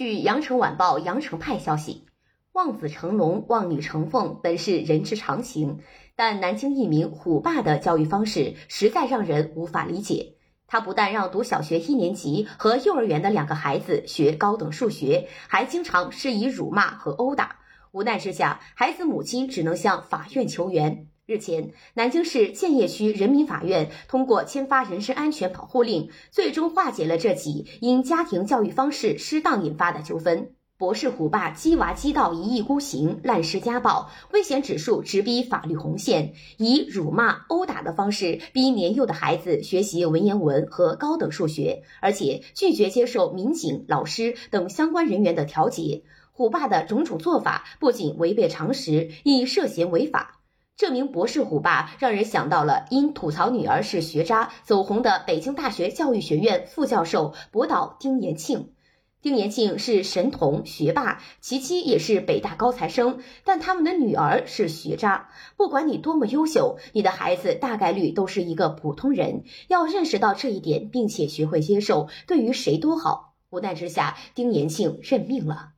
[0.00, 2.06] 据《羊城晚报》羊城派消息，
[2.52, 5.80] 望子成龙、望女成凤本是人之常情，
[6.16, 10.36] 但南京一名虎爸的教育方式实在让人无法理解。
[10.66, 17.56] 他不但让读小学一年级和幼儿园的两个孩子学高等数学，还经常施以辱骂和殴打。
[17.92, 21.08] 无奈之下，孩子母亲只能向法院求援。
[21.30, 30.50] 日前，南京市建邺区人民法院通过签发人身安全保护令，最终化解了这起因家庭教育方式失当引发的纠纷。
[30.76, 46.02] 博士虎爸鸡娃鸡到一意孤行，滥施家暴，危险指数直逼法律红线，以辱骂、殴打的方式逼年幼的孩子学习文言文和高等数学，而且拒绝接受民警、老师等相关人员的调解。
[46.32, 50.39] 虎爸的种种做法不仅违背常识，亦涉嫌违法。
[50.80, 58.72] 这名博士虎爸让人想到了因吐槽女儿是学渣走红的北京大学教育学院副教授博导丁延庆。
[59.20, 65.28] 丁延庆是神童学霸，其妻也是北大高材生，但他们的女儿是学渣。
[65.58, 69.44] 不管你多么优秀，你的孩子大概率都是一个普通人。
[69.68, 73.34] 要认识到这一点，并且学会接受，对于谁都好。
[73.50, 75.72] 无奈之下，丁延庆认命了。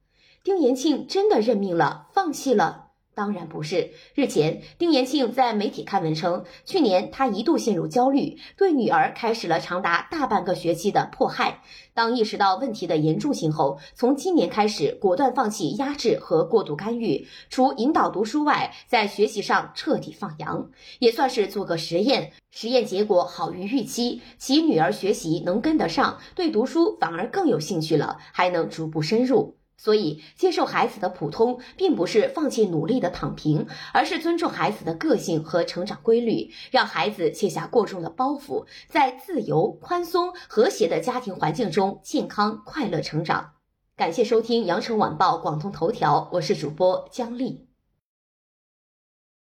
[0.45, 2.92] 丁延庆真的认命了，放弃了。
[3.15, 3.91] 当然不是。
[4.15, 11.63] 日前，丁延庆在媒体刊文称，去年他一度陷入焦虑，对女儿开始了长达大半个学期的迫害。
[11.95, 22.33] 当意识到问题的严重性后，从今年开始果断放弃压制和过度干预，除引导读书外，在学习上彻底放羊，也算是做个实验。
[22.51, 29.57] 实验结果好于预期，其女儿学习能跟得上，对读书反而更有兴趣了，还能逐步深入。
[29.83, 43.55] 所以，接受孩子的普通，并不是放弃努力的躺平，而是尊重孩子的个性和成长规律，让孩子卸下过重的包袱，在自由、宽松、和谐的家庭环境中健康快乐成长。
[43.97, 47.72] 感谢收听羊城晚报广东头条，我是主播姜丽。